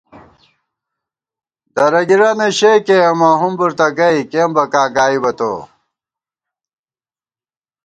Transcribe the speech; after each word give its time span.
درَگِرَنہ 1.75 2.47
شےکېئیمہ 2.57 3.29
ہُمبر 3.39 3.71
تہ 3.77 3.87
گئ 3.97 4.17
کېمبَکاں 4.31 4.87
گائیبہ 4.95 5.31
تو 5.37 5.53